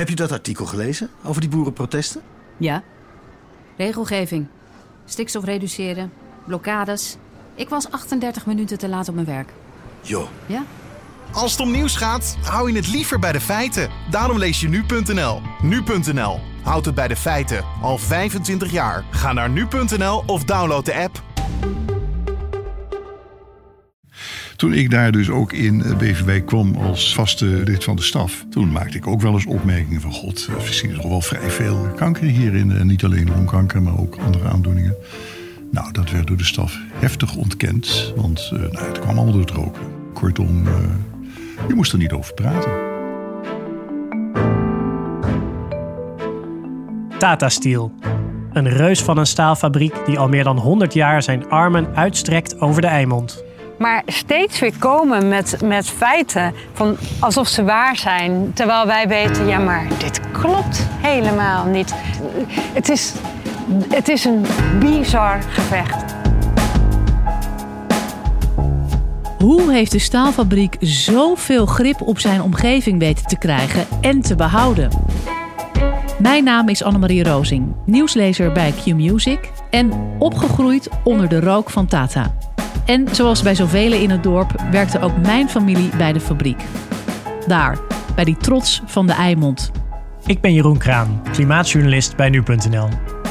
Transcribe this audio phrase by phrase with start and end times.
[0.00, 2.22] Heb je dat artikel gelezen over die boerenprotesten?
[2.56, 2.82] Ja.
[3.76, 4.46] Regelgeving.
[5.04, 6.12] Stikstof reduceren.
[6.46, 7.16] Blokkades.
[7.54, 9.52] Ik was 38 minuten te laat op mijn werk.
[10.02, 10.28] Jo.
[10.46, 10.64] Ja?
[11.32, 13.90] Als het om nieuws gaat, hou je het liever bij de feiten.
[14.10, 15.40] Daarom lees je nu.nl.
[15.62, 16.40] Nu.nl.
[16.62, 17.64] Houd het bij de feiten.
[17.82, 19.04] Al 25 jaar.
[19.10, 21.29] Ga naar nu.nl of download de app.
[24.60, 28.44] Toen ik daar dus ook in eh, Beverwijk kwam als vaste lid van de staf,
[28.50, 31.50] toen maakte ik ook wel eens opmerkingen van god, eh, we zien toch wel vrij
[31.50, 32.72] veel kanker hierin.
[32.72, 34.94] En niet alleen longkanker, maar ook andere aandoeningen.
[35.70, 39.50] Nou, dat werd door de staf heftig ontkend, want nou, het kwam allemaal door het
[39.50, 39.82] roken.
[40.14, 40.64] Kortom,
[41.68, 42.72] je moest er niet over praten.
[47.18, 47.92] Tata Steel.
[48.52, 52.80] Een reus van een staalfabriek die al meer dan 100 jaar zijn armen uitstrekt over
[52.80, 53.48] de Eimond.
[53.80, 58.52] Maar steeds weer komen met, met feiten van alsof ze waar zijn.
[58.54, 61.94] Terwijl wij weten, ja maar dit klopt helemaal niet.
[62.72, 63.12] Het is,
[63.88, 64.46] het is een
[64.78, 66.14] bizar gevecht.
[69.38, 74.90] Hoe heeft de staalfabriek zoveel grip op zijn omgeving weten te krijgen en te behouden?
[76.18, 82.34] Mijn naam is Annemarie Rozing, nieuwslezer bij Q-Music en opgegroeid onder de rook van Tata.
[82.90, 86.62] En zoals bij zoveel in het dorp werkte ook mijn familie bij de fabriek.
[87.46, 87.78] Daar,
[88.14, 89.70] bij die trots van de Eimond.
[90.26, 92.88] Ik ben Jeroen Kraan, klimaatjournalist bij nu.nl.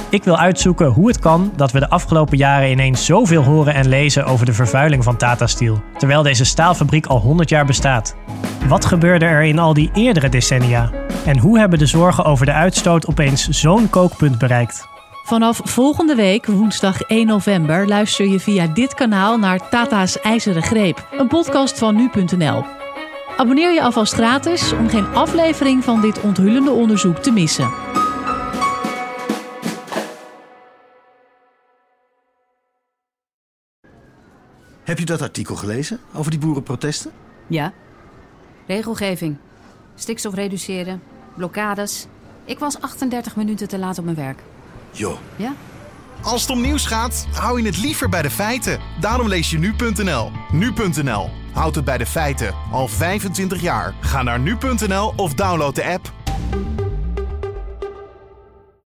[0.10, 3.88] Ik wil uitzoeken hoe het kan dat we de afgelopen jaren ineens zoveel horen en
[3.88, 8.16] lezen over de vervuiling van Tata Steel, terwijl deze staalfabriek al 100 jaar bestaat.
[8.68, 10.92] Wat gebeurde er in al die eerdere decennia?
[11.26, 14.89] En hoe hebben de zorgen over de uitstoot opeens zo'n kookpunt bereikt?
[15.30, 21.08] Vanaf volgende week, woensdag 1 november, luister je via dit kanaal naar Tata's IJzeren Greep,
[21.12, 22.64] een podcast van nu.nl.
[23.38, 27.72] Abonneer je alvast gratis om geen aflevering van dit onthullende onderzoek te missen.
[34.84, 37.12] Heb je dat artikel gelezen over die boerenprotesten?
[37.48, 37.74] Ja.
[38.68, 39.38] Regelgeving.
[39.96, 41.02] Stikstof reduceren.
[41.36, 42.06] Blokkades.
[42.46, 44.44] Ik was 38 minuten te laat op mijn werk.
[44.92, 45.20] Jo.
[45.36, 45.54] Ja?
[46.22, 48.80] Als het om nieuws gaat, hou je het liever bij de feiten.
[49.00, 50.32] Daarom lees je nu.nl.
[50.52, 51.30] Nu.nl.
[51.54, 52.54] Houd het bij de feiten.
[52.72, 53.94] Al 25 jaar.
[54.00, 56.19] Ga naar nu.nl of download de app.